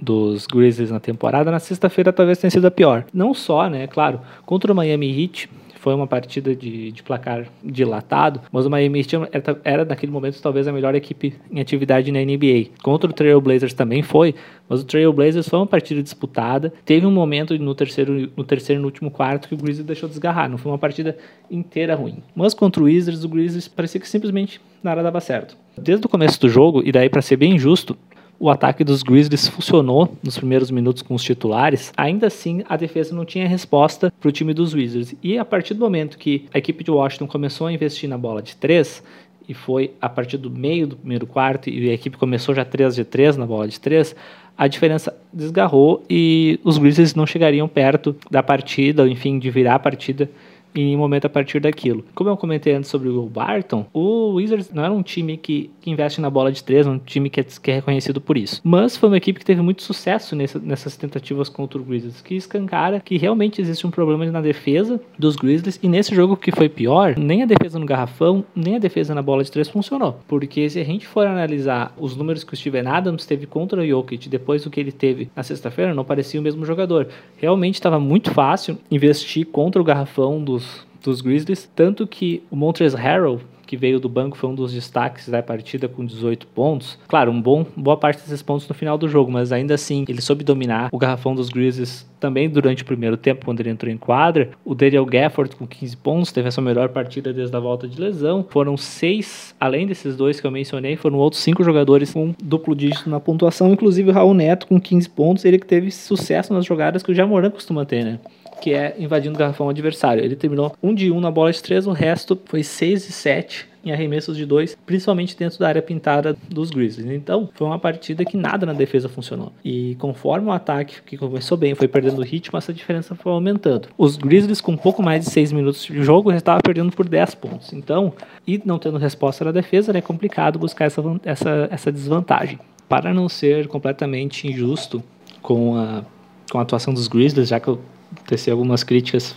[0.00, 3.04] dos Grizzlies na temporada, na sexta-feira talvez tenha sido a pior.
[3.12, 5.48] Não só, né, claro, contra o Miami Heat,
[5.84, 10.40] foi uma partida de, de placar dilatado, mas o Miami Heat era, era, naquele momento
[10.40, 12.70] talvez a melhor equipe em atividade na NBA.
[12.82, 14.34] Contra o Trail Blazers também foi,
[14.66, 16.72] mas o Trail Blazers foi uma partida disputada.
[16.86, 20.48] Teve um momento no terceiro, no terceiro no último quarto que o Grizzlies deixou desgarrar.
[20.48, 21.18] Não foi uma partida
[21.50, 22.22] inteira ruim.
[22.34, 25.54] Mas contra o Wizards, o Grizzlies parecia que simplesmente nada dava certo.
[25.76, 27.94] Desde o começo do jogo, e daí para ser bem justo,
[28.38, 33.14] o ataque dos Grizzlies funcionou nos primeiros minutos com os titulares, ainda assim a defesa
[33.14, 35.14] não tinha resposta para o time dos Wizards.
[35.22, 38.42] E a partir do momento que a equipe de Washington começou a investir na bola
[38.42, 39.02] de três,
[39.48, 42.94] e foi a partir do meio do primeiro quarto, e a equipe começou já 3
[42.94, 44.16] de 3 na bola de 3,
[44.56, 49.78] a diferença desgarrou e os Grizzlies não chegariam perto da partida, enfim, de virar a
[49.78, 50.30] partida
[50.74, 52.04] em um momento a partir daquilo.
[52.14, 55.90] Como eu comentei antes sobre o Barton, o Wizards não era um time que, que
[55.90, 58.60] investe na bola de três, um time que é, que é, reconhecido por isso.
[58.64, 62.34] Mas foi uma equipe que teve muito sucesso nessa, nessas tentativas contra o Grizzlies, que
[62.34, 65.78] escancara que realmente existe um problema na defesa dos Grizzlies.
[65.82, 69.22] E nesse jogo que foi pior, nem a defesa no garrafão, nem a defesa na
[69.22, 70.18] bola de três funcionou.
[70.26, 73.86] Porque se a gente for analisar os números que o Steven Adams teve contra o
[73.86, 77.08] Jokic depois do que ele teve na sexta-feira, não parecia o mesmo jogador.
[77.36, 80.63] Realmente estava muito fácil investir contra o garrafão dos,
[81.04, 85.28] dos Grizzlies, tanto que o Montrezl Harrell que veio do banco, foi um dos destaques
[85.28, 86.98] da partida com 18 pontos.
[87.08, 90.20] Claro, um bom, boa parte desses pontos no final do jogo, mas ainda assim ele
[90.20, 93.98] soube dominar o garrafão dos Grizzlies também durante o primeiro tempo, quando ele entrou em
[93.98, 94.50] quadra.
[94.64, 98.00] O Daniel Gafford com 15 pontos, teve a sua melhor partida desde a volta de
[98.00, 98.46] lesão.
[98.48, 103.10] Foram seis, além desses dois que eu mencionei, foram outros cinco jogadores com duplo dígito
[103.10, 107.02] na pontuação, inclusive o Raul Neto com 15 pontos, ele que teve sucesso nas jogadas
[107.02, 108.18] que o Jamoran costuma ter, né?
[108.64, 110.24] Que é invadindo o garrafão adversário.
[110.24, 113.68] Ele terminou 1 de 1 na bola de 3, o resto foi 6 e 7
[113.84, 117.10] em arremessos de 2, principalmente dentro da área pintada dos Grizzlies.
[117.10, 119.52] Então, foi uma partida que nada na defesa funcionou.
[119.62, 123.88] E conforme o ataque que começou bem, foi perdendo ritmo, essa diferença foi aumentando.
[123.98, 127.34] Os Grizzlies com pouco mais de 6 minutos de jogo já estavam perdendo por 10
[127.34, 127.70] pontos.
[127.74, 128.14] Então,
[128.46, 132.58] e não tendo resposta na defesa, é né, complicado buscar essa, essa, essa desvantagem.
[132.88, 135.04] Para não ser completamente injusto
[135.42, 136.02] com a,
[136.50, 137.78] com a atuação dos Grizzlies, já que eu
[138.26, 139.36] teci algumas críticas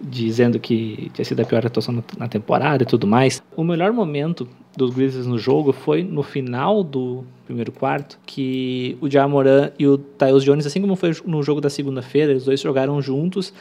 [0.00, 3.42] dizendo que tinha sido a pior atuação na temporada e tudo mais.
[3.56, 9.08] O melhor momento dos Grizzlies no jogo foi no final do primeiro quarto, que o
[9.08, 13.00] Jamoran e o Tyus Jones, assim como foi no jogo da segunda-feira, os dois jogaram
[13.00, 13.52] juntos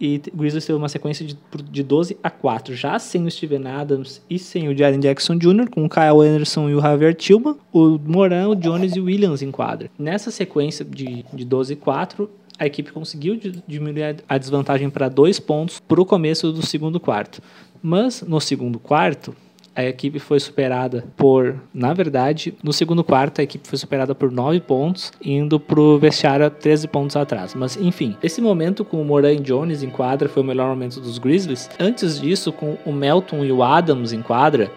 [0.00, 1.36] e o Grizzlies teve uma sequência de,
[1.70, 5.68] de 12 a 4, já sem o Steven Adams e sem o Jaren Jackson Jr.,
[5.70, 9.42] com o Kyle Anderson e o Javier Tillman, o Moran, o Jones e o Williams
[9.42, 9.90] em quadra.
[9.98, 15.40] Nessa sequência de, de 12 a 4, a equipe conseguiu diminuir a desvantagem para dois
[15.40, 17.40] pontos para o começo do segundo quarto.
[17.82, 19.34] Mas no segundo quarto,
[19.74, 24.30] a equipe foi superada por, na verdade, no segundo quarto a equipe foi superada por
[24.30, 27.54] 9 pontos, indo pro vestiário 13 pontos atrás.
[27.54, 31.16] Mas enfim, esse momento com o Moran Jones em quadra foi o melhor momento dos
[31.16, 31.70] Grizzlies.
[31.80, 34.70] Antes disso, com o Melton e o Adams em quadra,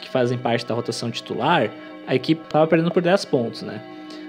[0.00, 1.70] que fazem parte da rotação titular,
[2.04, 3.80] a equipe estava perdendo por 10 pontos, né?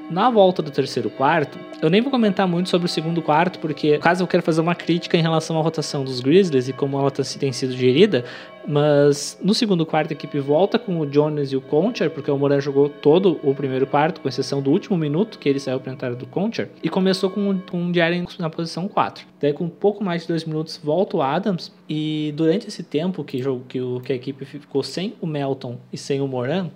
[0.10, 4.00] Na volta do terceiro quarto, eu nem vou comentar muito sobre o segundo quarto, porque
[4.00, 7.12] caso eu quero fazer uma crítica em relação à rotação dos Grizzlies e como ela
[7.12, 8.26] tá tem sido gerida,
[8.68, 12.38] mas no segundo quarto a equipe volta com o Jones e o Concher, porque o
[12.40, 15.94] Moran jogou todo o primeiro quarto, com exceção do último minuto que ele saiu para
[15.94, 19.28] entrar do Concher, e começou com, com o Jaren na posição 4.
[19.40, 23.24] Daí com um pouco mais de dois minutos volta o Adams, e durante esse tempo
[23.24, 26.72] que, que, que a equipe ficou sem o Melton e sem o Moran,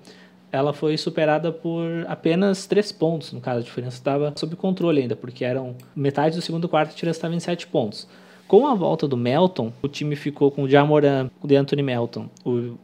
[0.53, 3.33] ela foi superada por apenas três pontos.
[3.33, 6.93] No caso, a diferença estava sob controle ainda, porque eram metade do segundo quarto, a
[6.93, 8.07] diferença estava em sete pontos.
[8.47, 12.77] Com a volta do Melton, o time ficou com o Jamoran, o DeAnthony Melton, o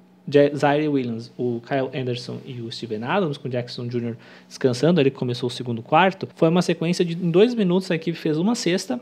[0.56, 4.16] Zaire Williams, o Kyle Anderson e o Steven Adams, com o Jackson Jr.
[4.48, 6.28] descansando, ele começou o segundo quarto.
[6.36, 9.00] Foi uma sequência de em dois minutos a equipe fez uma cesta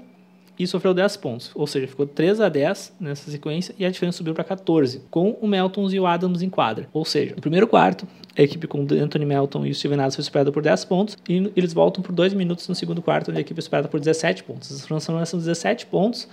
[0.58, 1.52] e sofreu 10 pontos.
[1.54, 5.32] Ou seja, ficou 3 a 10 nessa sequência e a diferença subiu para 14, com
[5.42, 6.88] o Melton e o Adams em quadra.
[6.94, 10.16] Ou seja, no primeiro quarto, a equipe com o Anthony Melton e o Steven Adams
[10.16, 13.38] foi superada por 10 pontos e eles voltam por 2 minutos no segundo quarto, onde
[13.38, 14.72] a equipe é superada por 17 pontos.
[14.72, 16.28] As transformações são 17 pontos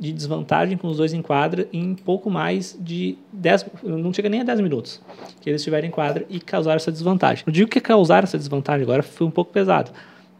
[0.00, 4.40] de desvantagem com os dois em quadra em pouco mais de 10, não chega nem
[4.40, 5.00] a 10 minutos
[5.42, 7.44] que eles estiverem em quadra e causaram essa desvantagem.
[7.46, 9.90] Eu digo que causaram essa desvantagem agora foi um pouco pesado,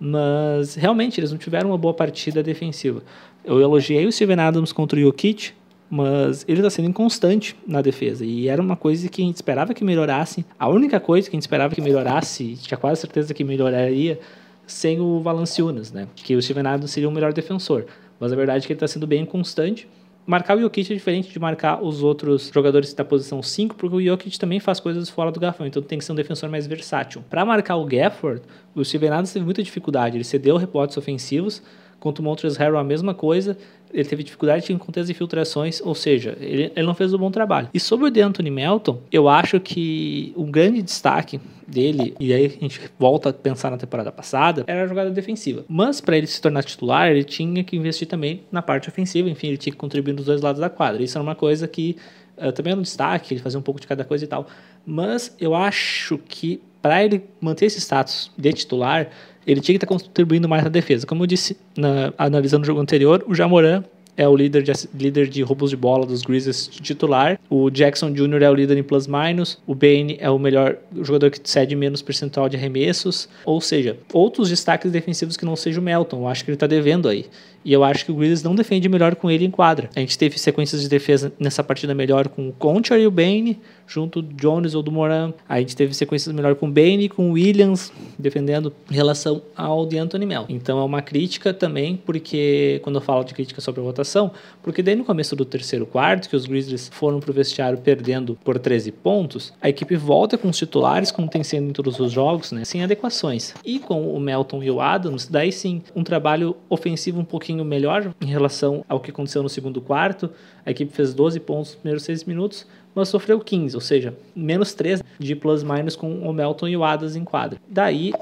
[0.01, 3.03] mas realmente eles não tiveram uma boa partida defensiva.
[3.45, 5.53] Eu elogiei o Steven Adams contra o Jokic,
[5.91, 8.25] mas ele está sendo inconstante na defesa.
[8.25, 10.47] E era uma coisa que a gente esperava que melhorasse.
[10.59, 14.19] A única coisa que a gente esperava que melhorasse, tinha quase certeza que melhoraria,
[14.67, 16.07] sem o Valanciunas, né?
[16.15, 17.87] Que o Steven Adams seria o melhor defensor.
[18.19, 19.89] Mas a verdade é que ele está sendo bem inconstante.
[20.27, 24.03] Marcar o Jokic é diferente de marcar os outros jogadores da posição 5, porque o
[24.03, 27.25] Jokic também faz coisas fora do garfão, então tem que ser um defensor mais versátil.
[27.29, 28.43] Para marcar o Gafford,
[28.75, 30.17] o Steven Adams teve muita dificuldade.
[30.17, 31.63] Ele cedeu rebotes ofensivos,
[32.01, 33.57] Contra o Montrezl Harrell a mesma coisa,
[33.93, 37.31] ele teve dificuldade em conter as infiltrações, ou seja, ele, ele não fez um bom
[37.31, 37.69] trabalho.
[37.75, 42.49] E sobre o DeAnthony Melton, eu acho que um grande destaque dele, e aí a
[42.49, 45.65] gente volta a pensar na temporada passada, era a jogada defensiva.
[45.69, 49.49] Mas para ele se tornar titular, ele tinha que investir também na parte ofensiva, enfim,
[49.49, 51.03] ele tinha que contribuir nos dois lados da quadra.
[51.03, 51.97] Isso era uma coisa que
[52.37, 54.47] uh, também era um destaque, ele fazia um pouco de cada coisa e tal.
[54.87, 59.09] Mas eu acho que para ele manter esse status de titular,
[59.47, 61.07] ele tinha que estar contribuindo mais na defesa.
[61.07, 63.83] Como eu disse, na, analisando o jogo anterior, o Jamoran
[64.17, 67.41] é o líder de, líder de roubos de bola dos Grizzlies titular.
[67.49, 68.43] O Jackson Jr.
[68.43, 69.59] é o líder em plus-minus.
[69.67, 73.29] O Bane é o melhor jogador que cede menos percentual de arremessos.
[73.47, 76.19] Ou seja, outros destaques defensivos que não seja o Melton.
[76.19, 77.27] Eu acho que ele está devendo aí.
[77.65, 79.91] E eu acho que o Grizzlies não defende melhor com ele em quadra.
[79.95, 83.59] A gente teve sequências de defesa nessa partida melhor com o Conchar e o Bane,
[83.87, 85.33] junto do Jones ou do Moran.
[85.49, 89.43] A gente teve sequências melhor com o Bane e com o Williams, defendendo em relação
[89.57, 90.47] ao de Anthony Mel.
[90.49, 94.31] Então é uma crítica também, porque quando eu falo de crítica sobre a votação,
[94.63, 98.59] porque daí no começo do terceiro quarto, que os Grizzlies foram pro vestiário perdendo por
[98.59, 102.53] 13 pontos, a equipe volta com os titulares, como tem sido em todos os jogos,
[102.53, 103.55] né, sem adequações.
[103.65, 108.15] E com o Melton e o Adams, daí sim, um trabalho ofensivo um pouquinho melhor
[108.21, 110.31] em relação ao que aconteceu no segundo quarto.
[110.65, 114.75] A equipe fez 12 pontos nos primeiros 6 minutos, mas sofreu 15, ou seja, menos
[114.75, 117.59] 3 de plus-minus com o Melton e o Adams em quadra.
[117.69, 118.13] Daí,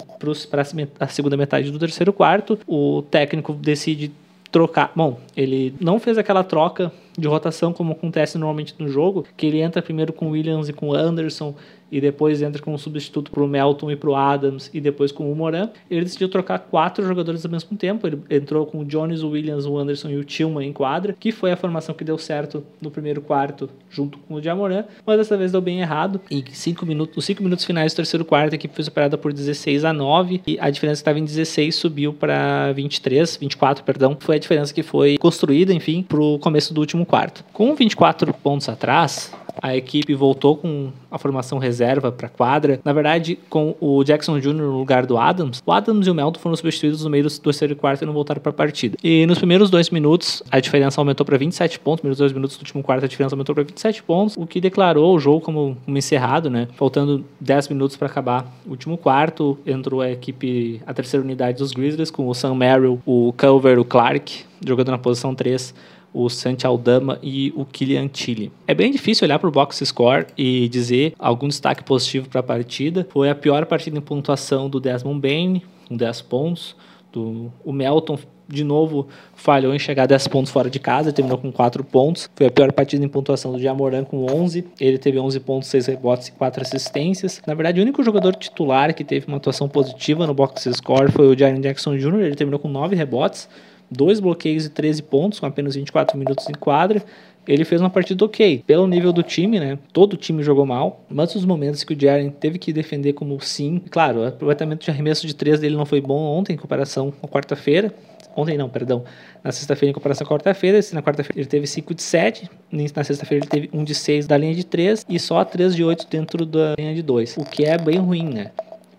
[0.51, 0.63] para
[1.01, 4.13] a segunda metade do terceiro quarto, o técnico decide
[4.51, 4.93] trocar.
[4.95, 9.61] Bom, ele não fez aquela troca de rotação como acontece normalmente no jogo, que ele
[9.61, 11.55] entra primeiro com Williams e com Anderson
[11.91, 15.13] e depois entra com um substituto para o Melton e para o Adams e depois
[15.13, 15.71] com o Moran.
[15.91, 18.07] Ele decidiu trocar quatro jogadores ao mesmo tempo.
[18.07, 21.33] Ele entrou com o Jones, o Williams, o Anderson e o Tillman em quadra, que
[21.33, 25.37] foi a formação que deu certo no primeiro quarto junto com o Jamoran, mas dessa
[25.37, 26.21] vez deu bem errado.
[26.31, 29.33] Em cinco minutos, os cinco minutos finais do terceiro quarto, a equipe foi superada por
[29.33, 34.17] 16 a 9 e a diferença que estava em 16 subiu para 23, 24, perdão.
[34.19, 37.45] Foi a diferença que foi construída, enfim, para o começo do último quarto.
[37.53, 42.81] Com 24 pontos atrás, a equipe voltou com a formação reserva para quadra.
[42.85, 44.53] Na verdade, com o Jackson Jr.
[44.53, 47.73] no lugar do Adams, o Adams e o Melton foram substituídos no meio do terceiro
[47.73, 48.97] e quarto e não voltaram para a partida.
[49.03, 52.05] E nos primeiros dois minutos, a diferença aumentou para 27 pontos.
[52.05, 55.15] Nos dois minutos do último quarto, a diferença aumentou para 27 pontos, o que declarou
[55.15, 56.69] o jogo como, como encerrado, né?
[56.75, 61.73] Faltando 10 minutos para acabar o último quarto, entrou a equipe, a terceira unidade dos
[61.73, 65.75] Grizzlies, com o Sam Merrill, o Culver, o Clark, jogando na posição 3
[66.13, 68.51] o Santi Aldama e o Kylian Tilly.
[68.67, 72.43] É bem difícil olhar para o box score e dizer algum destaque positivo para a
[72.43, 73.07] partida.
[73.11, 76.77] Foi a pior partida em pontuação do Desmond Bain, com 10 pontos.
[77.13, 81.39] Do, o Melton, de novo, falhou em chegar a 10 pontos fora de casa, terminou
[81.39, 82.29] com 4 pontos.
[82.35, 84.65] Foi a pior partida em pontuação do Jamoran, com 11.
[84.81, 87.43] Ele teve 11 pontos, 6 rebotes e 4 assistências.
[87.47, 91.29] Na verdade, o único jogador titular que teve uma atuação positiva no box score foi
[91.29, 93.49] o Jaren Jackson Jr., ele terminou com 9 rebotes
[93.91, 97.03] dois bloqueios e 13 pontos, com apenas 24 minutos em quadra.
[97.47, 98.63] Ele fez uma partida ok.
[98.67, 99.79] Pelo nível do time, né?
[99.91, 101.05] Todo o time jogou mal.
[101.09, 103.81] Mas os momentos que o Jaren teve que defender como sim.
[103.91, 107.27] Claro, o aproveitamento de arremesso de três dele não foi bom ontem, em comparação com
[107.27, 107.95] quarta-feira.
[108.37, 109.03] Ontem não, perdão.
[109.43, 113.45] Na sexta-feira, em comparação com quarta-feira, na quarta-feira ele teve 5 de 7, na sexta-feira
[113.45, 116.45] ele teve 1 de 6 da linha de 3 e só 3 de 8 dentro
[116.45, 117.39] da linha de 2.
[117.39, 118.53] O que é bem ruim, né?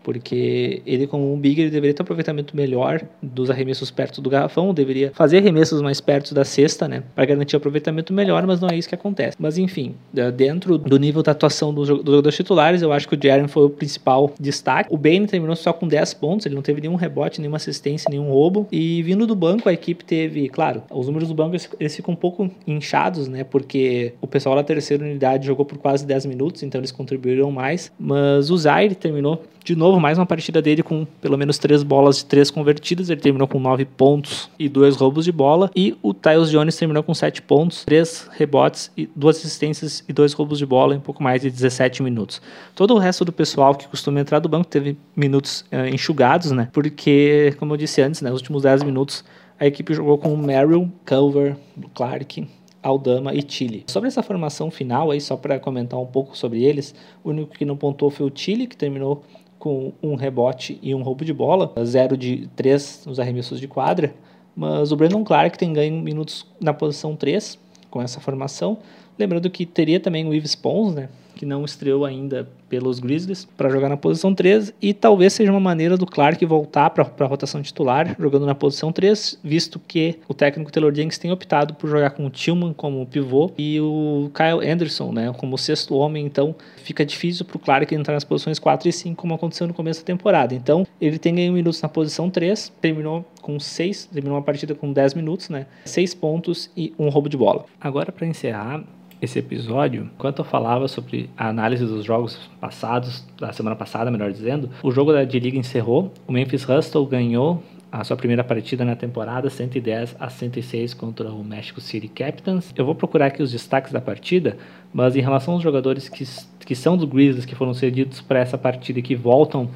[0.10, 4.28] Porque ele como um big ele deveria ter um aproveitamento melhor dos arremessos perto do
[4.28, 8.60] garrafão, deveria fazer arremessos mais perto da cesta, né, para garantir um aproveitamento melhor, mas
[8.60, 9.38] não é isso que acontece.
[9.40, 9.94] Mas enfim,
[10.36, 13.70] dentro do nível da atuação dos jogadores titulares, eu acho que o Jaren foi o
[13.70, 14.92] principal destaque.
[14.92, 18.32] O Bane terminou só com 10 pontos, ele não teve nenhum rebote, nenhuma assistência, nenhum
[18.32, 22.16] roubo, e vindo do banco a equipe teve, claro, os números do banco eles ficam
[22.16, 26.64] um pouco inchados, né, porque o pessoal da terceira unidade jogou por quase 10 minutos,
[26.64, 31.06] então eles contribuíram mais, mas o Zaire terminou de novo, mais uma partida dele com
[31.22, 33.12] pelo menos três bolas de três convertidas.
[33.12, 35.70] Ele terminou com nove pontos e dois roubos de bola.
[35.76, 40.34] E o Tyus Jones terminou com sete pontos, três rebotes, e duas assistências e dois
[40.34, 42.42] roubos de bola em pouco mais de 17 minutos.
[42.74, 46.68] Todo o resto do pessoal que costuma entrar do banco teve minutos uh, enxugados, né?
[46.74, 49.24] Porque, como eu disse antes, né, nos últimos 10 minutos
[49.60, 51.56] a equipe jogou com Merrill, Culver,
[51.94, 52.48] Clark,
[52.82, 53.84] Aldama e Chile.
[53.88, 57.66] Sobre essa formação final aí, só para comentar um pouco sobre eles, o único que
[57.66, 59.24] não pontuou foi o Chile, que terminou
[59.60, 64.16] com um rebote e um roubo de bola, zero de três nos arremessos de quadra.
[64.56, 68.80] Mas o Brandon Clark tem ganho minutos na posição 3 com essa formação.
[69.20, 73.70] Lembrando que teria também o Yves Pons, né, que não estreou ainda pelos Grizzlies, para
[73.70, 77.62] jogar na posição 3, e talvez seja uma maneira do Clark voltar para a rotação
[77.62, 82.12] titular, jogando na posição 3, visto que o técnico Taylor Jenkins tem optado por jogar
[82.12, 86.54] com o Tillman como pivô e o Kyle Anderson né, como sexto homem, então
[86.84, 90.02] fica difícil para o Clark entrar nas posições 4 e 5, como aconteceu no começo
[90.02, 90.54] da temporada.
[90.54, 94.92] Então, ele tem ganho minutos na posição 3, terminou com 6, terminou uma partida com
[94.92, 97.66] 10 minutos, né, 6 pontos e um roubo de bola.
[97.80, 98.84] Agora, para encerrar,
[99.22, 104.32] esse episódio, enquanto eu falava sobre a análise dos jogos passados, da semana passada, melhor
[104.32, 108.96] dizendo, o jogo da D-Liga encerrou, o Memphis Hustle ganhou a sua primeira partida na
[108.96, 112.72] temporada, 110 a 106 contra o Mexico City Capitans.
[112.78, 114.58] Eu vou procurar aqui os destaques da partida,
[114.94, 116.24] mas em relação aos jogadores que,
[116.60, 119.70] que são dos Grizzlies, que foram cedidos para essa partida e que voltam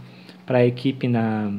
[0.46, 1.52] para a equipe na,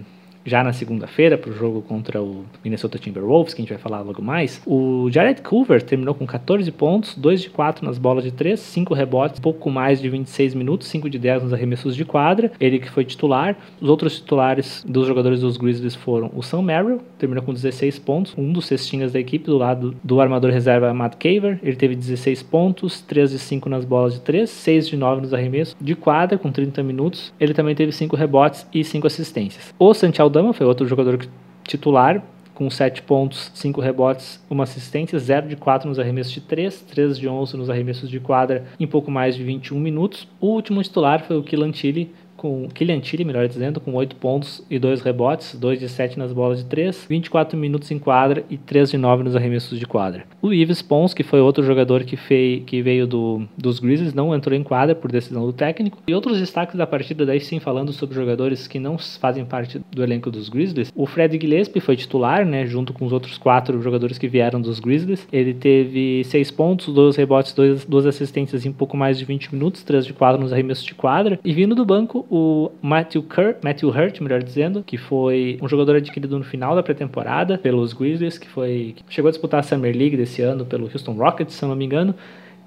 [0.45, 4.01] já na segunda-feira para o jogo contra o Minnesota Timberwolves, que a gente vai falar
[4.03, 8.33] logo mais, o Jared Culver terminou com 14 pontos, 2 de 4 nas bolas de
[8.33, 12.53] 3, 5 rebotes, pouco mais de 26 minutos, 5 de 10 nos arremessos de quadra,
[12.61, 13.57] ele que foi titular.
[13.81, 18.35] Os outros titulares dos jogadores dos Grizzlies foram o Sam Merrill, terminou com 16 pontos,
[18.37, 22.43] um dos cestinhas da equipe do lado do armador reserva Matt Caver, ele teve 16
[22.43, 26.37] pontos, 3 de 5 nas bolas de 3, 6 de 9 nos arremessos de quadra
[26.37, 27.33] com 30 minutos.
[27.41, 29.75] Ele também teve 5 rebotes e 5 assistências.
[29.79, 31.25] O Santiago Aldama foi outro jogador
[31.63, 32.21] titular,
[32.55, 37.19] com 7 pontos, 5 rebotes, uma assistência, 0 de 4 nos arremessos de 3, 3
[37.21, 40.27] de 11 nos arremessos de quadra em pouco mais de 21 minutos.
[40.41, 42.13] O último titular foi o Killan Tilly,
[42.45, 46.31] com Kylian Tilly, melhor dizendo, com 8 pontos e 2 rebotes, 2 de 7 nas
[46.31, 50.25] bolas de 3, 24 minutos em quadra e 3 de 9 nos arremessos de quadra.
[50.43, 54.35] O Yves Pons, que foi outro jogador que, fei, que veio do, dos Grizzlies, não
[54.35, 55.97] entrou em quadra por decisão do técnico.
[56.07, 60.03] E outros destaques da partida, daí sim falando sobre jogadores que não fazem parte do
[60.03, 64.19] elenco dos Grizzlies, o Fred Gillespie foi titular, né, junto com os outros quatro jogadores
[64.19, 65.27] que vieram dos Grizzlies.
[65.33, 70.05] Ele teve 6 pontos, 2 rebotes, 2 assistências em pouco mais de 20 minutos, 3
[70.05, 71.41] de 4 nos arremessos de quadra.
[71.43, 73.25] E vindo do banco, o Matthew,
[73.63, 78.39] Matthew Hurt, melhor dizendo, que foi um jogador adquirido no final da pré-temporada pelos Grizzlies,
[78.39, 81.65] que foi que chegou a disputar a Summer League desse ano pelo Houston Rockets, se
[81.65, 82.13] não me engano.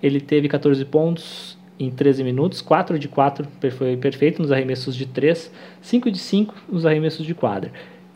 [0.01, 5.05] Ele teve 14 pontos em 13 minutos, 4 de 4 foi perfeito nos arremessos de
[5.05, 5.51] 3,
[5.81, 7.69] 5 de 5 nos arremessos de quadra.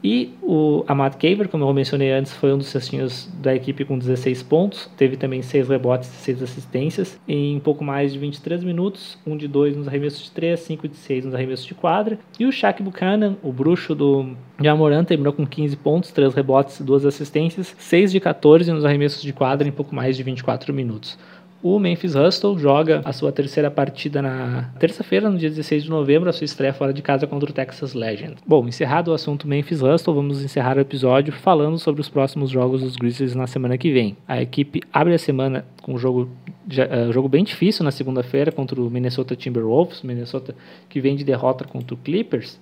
[0.04, 3.98] E o Amad Caver, como eu mencionei antes, foi um dos cestinhos da equipe com
[3.98, 4.90] 16 pontos.
[4.98, 9.18] Teve também 6 rebotes e 6 assistências em pouco mais de 23 minutos.
[9.26, 12.18] 1 de 2 nos arremessos de 3, 5 de 6 nos arremessos de quadra.
[12.40, 16.84] E o Shaq Buchanan, o bruxo do Jamoran, terminou com 15 pontos, 3 rebotes e
[16.84, 17.76] 2 assistências.
[17.78, 21.18] 6 de 14 nos arremessos de quadra em pouco mais de 24 minutos.
[21.64, 26.28] O Memphis Hustle joga a sua terceira partida na terça-feira, no dia 16 de novembro,
[26.28, 28.38] a sua estreia fora de casa contra o Texas Legend.
[28.48, 32.82] Bom, encerrado o assunto Memphis Hustle, vamos encerrar o episódio falando sobre os próximos jogos
[32.82, 34.18] dos Grizzlies na semana que vem.
[34.28, 36.30] A equipe abre a semana com um jogo,
[36.68, 40.56] uh, jogo bem difícil na segunda-feira contra o Minnesota Timberwolves, Minnesota
[40.90, 42.60] que vem de derrota contra o Clippers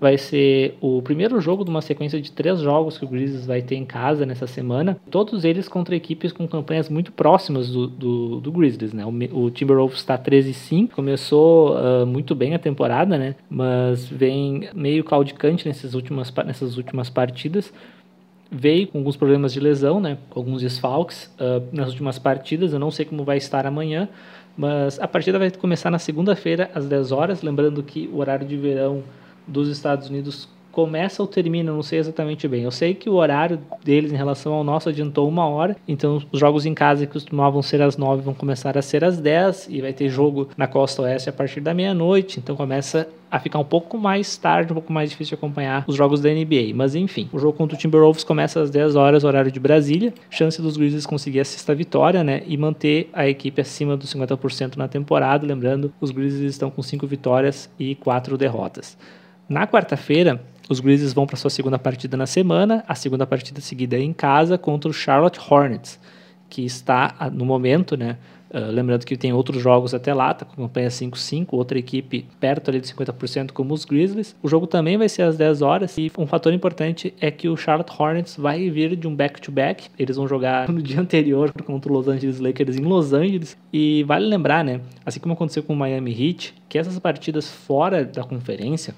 [0.00, 3.62] vai ser o primeiro jogo de uma sequência de três jogos que o Grizzlies vai
[3.62, 4.96] ter em casa nessa semana.
[5.10, 9.04] Todos eles contra equipes com campanhas muito próximas do, do, do Grizzlies, né?
[9.04, 13.34] O, o Timberwolves está 13-5, começou uh, muito bem a temporada, né?
[13.50, 17.72] Mas vem meio caudicante nessas últimas, nessas últimas partidas
[18.50, 22.72] veio com alguns problemas de lesão, né, com alguns desfalques uh, nas últimas partidas.
[22.72, 24.08] Eu não sei como vai estar amanhã,
[24.56, 27.42] mas a partida vai começar na segunda-feira às 10 horas.
[27.42, 29.02] Lembrando que o horário de verão
[29.48, 32.62] dos Estados Unidos começa ou termina, não sei exatamente bem.
[32.62, 36.38] Eu sei que o horário deles em relação ao nosso adiantou uma hora, então os
[36.38, 39.80] jogos em casa que costumavam ser às nove vão começar a ser às dez e
[39.80, 43.64] vai ter jogo na costa oeste a partir da meia-noite, então começa a ficar um
[43.64, 46.72] pouco mais tarde, um pouco mais difícil acompanhar os jogos da NBA.
[46.74, 50.14] Mas enfim, o jogo contra o Timberwolves começa às 10 horas, horário de Brasília.
[50.30, 52.42] Chance dos Grizzlies conseguir a sexta vitória, né?
[52.46, 55.46] E manter a equipe acima dos 50% na temporada.
[55.46, 58.96] Lembrando, os Grizzlies estão com 5 vitórias e 4 derrotas.
[59.48, 63.96] Na quarta-feira, os Grizzlies vão para sua segunda partida na semana, a segunda partida seguida
[63.96, 65.98] é em casa contra o Charlotte Hornets,
[66.50, 68.18] que está no momento, né,
[68.50, 72.70] Uh, lembrando que tem outros jogos até lá, tá com campanha 5-5, outra equipe perto
[72.70, 74.34] ali de 50% como os Grizzlies.
[74.42, 77.58] O jogo também vai ser às 10 horas e um fator importante é que o
[77.58, 79.82] Charlotte Hornets vai vir de um back-to-back.
[79.82, 79.90] -back.
[79.98, 83.54] Eles vão jogar no dia anterior contra o Los Angeles Lakers em Los Angeles.
[83.70, 88.02] E vale lembrar, né, assim como aconteceu com o Miami Heat, que essas partidas fora
[88.02, 88.94] da conferência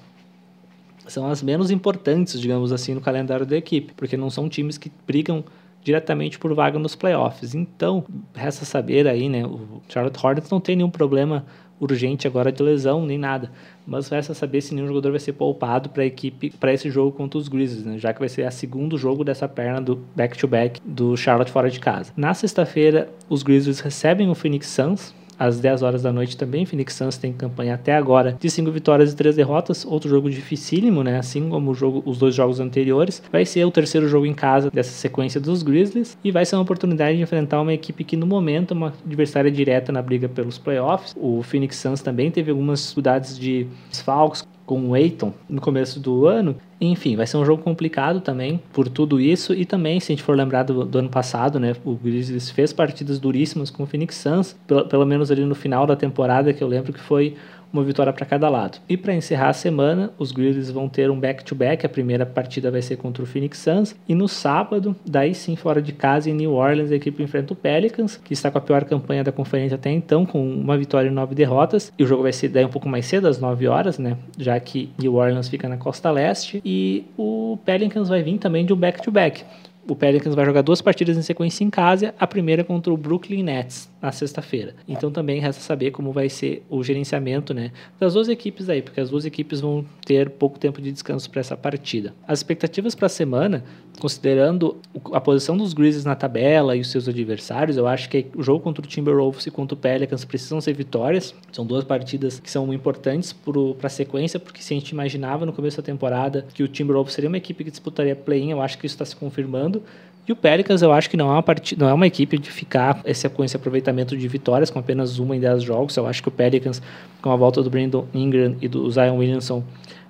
[1.07, 4.91] são as menos importantes, digamos assim, no calendário da equipe, porque não são times que
[5.05, 5.43] brigam
[5.83, 7.55] diretamente por vaga nos playoffs.
[7.55, 11.45] Então, resta saber aí, né, o Charlotte Hornets não tem nenhum problema
[11.79, 13.51] urgente agora de lesão nem nada,
[13.87, 17.11] mas resta saber se nenhum jogador vai ser poupado para a equipe para esse jogo
[17.11, 20.79] contra os Grizzlies, né, já que vai ser o segundo jogo dessa perna do back-to-back
[20.79, 22.13] -back do Charlotte fora de casa.
[22.15, 26.67] Na sexta-feira, os Grizzlies recebem o Phoenix Suns às 10 horas da noite também.
[26.67, 29.83] Phoenix Suns tem campanha até agora de 5 vitórias e 3 derrotas.
[29.83, 31.17] Outro jogo dificílimo, né?
[31.17, 33.23] Assim como jogo, os dois jogos anteriores.
[33.31, 36.61] Vai ser o terceiro jogo em casa dessa sequência dos Grizzlies e vai ser uma
[36.61, 40.59] oportunidade de enfrentar uma equipe que no momento é uma adversária direta na briga pelos
[40.59, 41.15] playoffs.
[41.17, 46.25] O Phoenix Suns também teve algumas dificuldades de desfalques com o Aiton no começo do
[46.27, 46.55] ano.
[46.79, 49.53] Enfim, vai ser um jogo complicado também por tudo isso.
[49.53, 51.75] E também, se a gente for lembrar do, do ano passado, né?
[51.83, 55.85] O Grizzlies fez partidas duríssimas com o Phoenix Suns, pelo, pelo menos ali no final
[55.85, 57.35] da temporada, que eu lembro que foi
[57.71, 58.79] uma vitória para cada lado.
[58.87, 61.83] E para encerrar a semana, os Grizzlies vão ter um back-to-back.
[61.83, 61.85] -back.
[61.85, 63.95] A primeira partida vai ser contra o Phoenix Suns.
[64.07, 67.55] E no sábado, daí sim, fora de casa, em New Orleans, a equipe enfrenta o
[67.55, 71.11] Pelicans, que está com a pior campanha da conferência até então, com uma vitória e
[71.11, 71.91] nove derrotas.
[71.97, 74.17] E o jogo vai ser daí um pouco mais cedo, às 9 horas, né?
[74.37, 76.61] Já que New Orleans fica na costa leste.
[76.65, 79.43] E o Pelicans vai vir também de um back-to-back.
[79.43, 82.95] -back o Pelicans vai jogar duas partidas em sequência em casa, a primeira contra o
[82.95, 84.73] Brooklyn Nets na sexta-feira.
[84.87, 89.01] Então também resta saber como vai ser o gerenciamento, né, das duas equipes aí, porque
[89.01, 92.13] as duas equipes vão ter pouco tempo de descanso para essa partida.
[92.25, 93.65] As expectativas para a semana,
[93.99, 94.77] considerando
[95.11, 98.61] a posição dos Grizzlies na tabela e os seus adversários, eu acho que o jogo
[98.61, 101.35] contra o Timberwolves e contra o Pelicans precisam ser vitórias.
[101.51, 105.51] São duas partidas que são importantes para a sequência, porque se a gente imaginava no
[105.51, 108.85] começo da temporada que o Timberwolves seria uma equipe que disputaria play-in, eu acho que
[108.85, 109.80] isso está se confirmando
[110.27, 112.51] e o Pelicans eu acho que não é uma partida, não é uma equipe de
[112.51, 115.97] ficar esse, com esse aproveitamento de vitórias com apenas uma em 10 jogos.
[115.97, 116.81] Eu acho que o Pelicans,
[117.21, 119.63] com a volta do Brandon Ingram e do Zion Williamson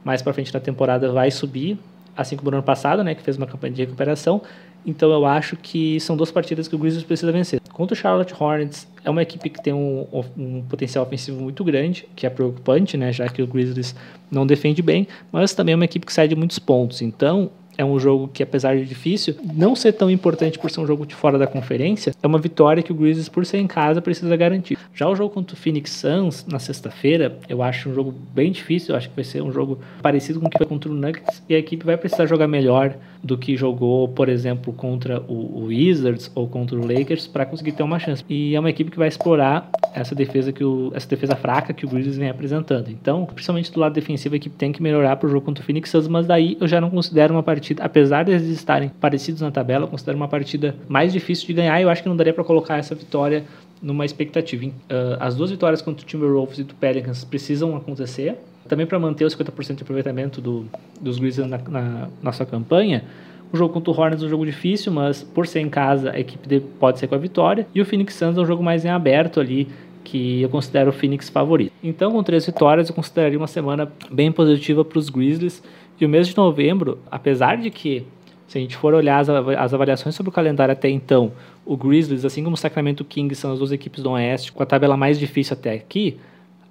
[0.03, 1.77] mais para frente na temporada, vai subir,
[2.15, 4.41] assim como no ano passado, né, que fez uma campanha de recuperação.
[4.85, 7.61] Então eu acho que são duas partidas que o Grizzlies precisa vencer.
[7.71, 10.07] Contra o Charlotte Hornets, é uma equipe que tem um,
[10.37, 13.95] um, potencial ofensivo muito grande, que é preocupante, né, já que o Grizzlies
[14.29, 17.01] não defende bem, mas também é uma equipe que sai de muitos pontos.
[17.01, 20.87] Então é um jogo que, apesar de difícil, não ser tão importante por ser um
[20.87, 24.01] jogo de fora da conferência, é uma vitória que o Grizzlies, por ser em casa,
[24.01, 24.77] precisa garantir.
[24.93, 28.93] Já o jogo contra o Phoenix Suns, na sexta-feira, eu acho um jogo bem difícil,
[28.93, 31.41] eu acho que vai ser um jogo parecido com o que foi contra o Nuggets,
[31.47, 36.31] e a equipe vai precisar jogar melhor do que jogou, por exemplo, contra o, Wizards
[36.33, 38.23] ou contra o Lakers para conseguir ter uma chance.
[38.27, 41.85] E é uma equipe que vai explorar essa defesa que o, essa defesa fraca que
[41.85, 42.89] o Grizzlies vem apresentando.
[42.89, 45.65] Então, principalmente do lado defensivo, a equipe tem que melhorar para o jogo contra o
[45.65, 49.41] Phoenix Suns, mas daí eu já não considero uma partida, apesar de eles estarem parecidos
[49.41, 51.79] na tabela, eu considero uma partida mais difícil de ganhar.
[51.79, 53.43] E eu acho que não daria para colocar essa vitória
[53.81, 54.65] numa expectativa.
[54.65, 54.73] Uh,
[55.19, 58.37] as duas vitórias contra o Timberwolves e do Pelicans precisam acontecer
[58.67, 60.65] também para manter os 50% de aproveitamento do,
[60.99, 63.03] dos Grizzlies na, na nossa campanha,
[63.51, 66.19] o jogo contra o Hornets é um jogo difícil, mas por ser em casa, a
[66.19, 67.67] equipe pode ser com a vitória.
[67.75, 69.67] E o Phoenix Suns é um jogo mais em aberto ali,
[70.05, 71.73] que eu considero o Phoenix favorito.
[71.83, 75.61] Então, com três vitórias, eu consideraria uma semana bem positiva para os Grizzlies.
[76.01, 78.03] E o mês de novembro, apesar de que,
[78.47, 81.31] se a gente for olhar as, as avaliações sobre o calendário até então,
[81.63, 84.65] o Grizzlies, assim como o Sacramento Kings, são as duas equipes do Oeste, com a
[84.65, 86.17] tabela mais difícil até aqui,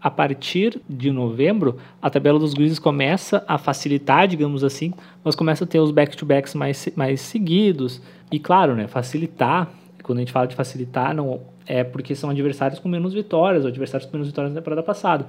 [0.03, 5.62] a partir de novembro, a tabela dos Grizzlies começa a facilitar, digamos assim, mas começa
[5.62, 8.03] a ter os back-to-backs mais, mais seguidos.
[8.33, 9.70] E claro, né, facilitar,
[10.03, 13.68] quando a gente fala de facilitar, não é porque são adversários com menos vitórias, ou
[13.68, 15.26] adversários com menos vitórias na temporada passada.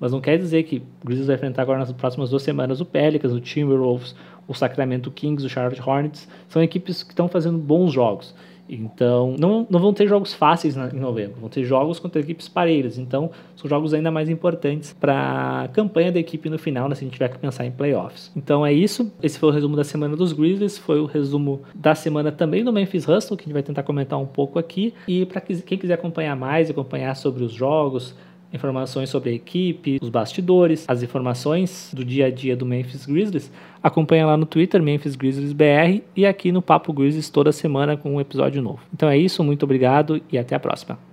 [0.00, 2.84] Mas não quer dizer que o Grizzlies vai enfrentar agora nas próximas duas semanas o
[2.84, 4.14] Pelicans, o Timberwolves,
[4.48, 6.28] o Sacramento Kings, o Charlotte Hornets.
[6.48, 8.34] São equipes que estão fazendo bons jogos.
[8.68, 12.48] Então, não, não vão ter jogos fáceis na, em novembro, vão ter jogos contra equipes
[12.48, 12.96] parelhas.
[12.96, 17.02] Então, são jogos ainda mais importantes para a campanha da equipe no final, né, se
[17.02, 18.30] a gente tiver que pensar em playoffs.
[18.34, 19.12] Então, é isso.
[19.22, 22.72] Esse foi o resumo da semana dos Grizzlies, foi o resumo da semana também do
[22.72, 24.94] Memphis Hustle, que a gente vai tentar comentar um pouco aqui.
[25.06, 28.14] E para quem quiser acompanhar mais, acompanhar sobre os jogos,
[28.52, 33.50] informações sobre a equipe, os bastidores, as informações do dia a dia do Memphis Grizzlies,
[33.82, 38.14] acompanha lá no Twitter, Memphis Grizzlies BR, e aqui no Papo Grizzlies toda semana com
[38.14, 38.80] um episódio novo.
[38.92, 41.11] Então é isso, muito obrigado e até a próxima.